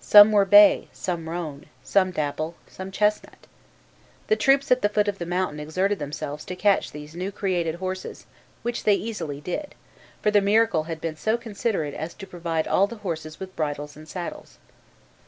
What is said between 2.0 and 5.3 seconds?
dapple, some chestnut. The troops at the foot of the